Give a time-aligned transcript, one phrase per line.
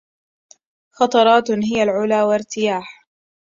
[0.97, 2.87] خطرات هي العلا وارتياح